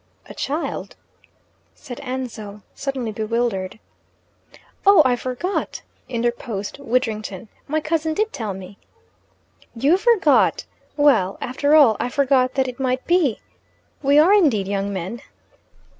"A 0.25 0.33
child?" 0.33 0.95
said 1.75 1.99
Ansell, 1.99 2.63
suddenly 2.73 3.11
bewildered. 3.11 3.77
"Oh, 4.83 5.03
I 5.05 5.15
forgot," 5.15 5.83
interposed 6.09 6.79
Widdrington. 6.79 7.49
"My 7.67 7.81
cousin 7.81 8.15
did 8.15 8.33
tell 8.33 8.55
me." 8.55 8.79
"You 9.75 9.99
forgot! 9.99 10.65
Well, 10.97 11.37
after 11.39 11.75
all, 11.75 11.97
I 11.99 12.09
forgot 12.09 12.55
that 12.55 12.67
it 12.67 12.79
might 12.79 13.05
be, 13.05 13.41
We 14.01 14.17
are 14.17 14.33
indeed 14.33 14.67
young 14.67 14.91
men." 14.91 15.21